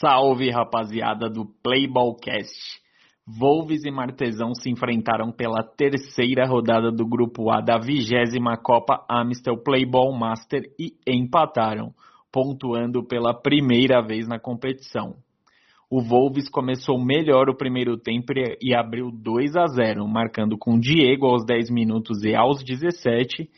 [0.00, 2.80] Salve rapaziada do Playballcast!
[3.26, 9.56] Wolves e Martesão se enfrentaram pela terceira rodada do Grupo A da vigésima Copa Amstel
[9.56, 11.92] Playball Master e empataram,
[12.30, 15.16] pontuando pela primeira vez na competição.
[15.90, 21.26] O Wolves começou melhor o primeiro tempo e abriu 2 a 0, marcando com Diego
[21.26, 23.50] aos 10 minutos e aos 17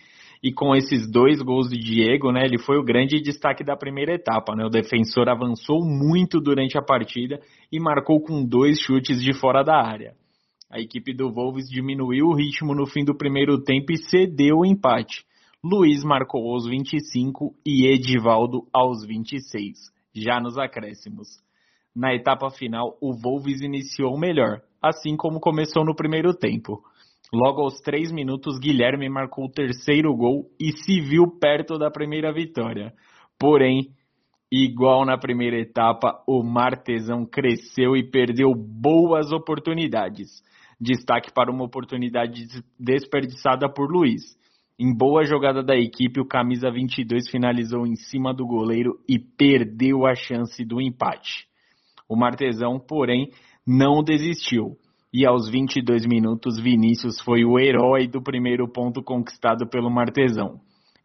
[0.42, 4.14] e com esses dois gols de Diego, né, ele foi o grande destaque da primeira
[4.14, 4.56] etapa.
[4.56, 4.64] Né?
[4.64, 9.76] O defensor avançou muito durante a partida e marcou com dois chutes de fora da
[9.76, 10.14] área.
[10.70, 14.66] A equipe do Wolves diminuiu o ritmo no fim do primeiro tempo e cedeu o
[14.66, 15.24] empate.
[15.62, 21.28] Luiz marcou aos 25 e Edivaldo aos 26, já nos acréscimos.
[21.94, 26.82] Na etapa final, o Wolves iniciou melhor, assim como começou no primeiro tempo.
[27.32, 32.32] Logo aos três minutos, Guilherme marcou o terceiro gol e se viu perto da primeira
[32.32, 32.92] vitória.
[33.38, 33.90] Porém,
[34.50, 40.42] igual na primeira etapa, o Martesão cresceu e perdeu boas oportunidades.
[40.80, 44.36] Destaque para uma oportunidade desperdiçada por Luiz.
[44.76, 50.04] Em boa jogada da equipe, o camisa 22 finalizou em cima do goleiro e perdeu
[50.04, 51.46] a chance do empate.
[52.08, 53.30] O Martesão, porém,
[53.64, 54.76] não desistiu
[55.12, 60.60] e aos 22 minutos Vinícius foi o herói do primeiro ponto conquistado pelo Martesão.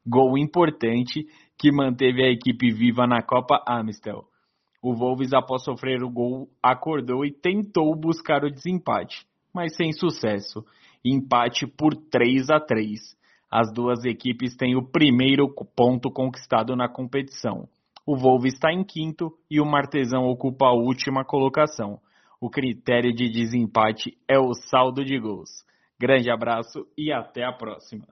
[0.06, 1.26] Gol importante
[1.58, 4.26] que manteve a equipe viva na Copa Amstel.
[4.82, 10.64] O Wolves, após sofrer o gol, acordou e tentou buscar o desempate, mas sem sucesso.
[11.04, 13.18] Empate por 3 a 3.
[13.52, 17.68] As duas equipes têm o primeiro ponto conquistado na competição.
[18.06, 22.00] O Wolves está em quinto e o Martesão ocupa a última colocação.
[22.46, 25.50] O critério de desempate é o saldo de gols.
[26.00, 28.06] Grande abraço e até a próxima.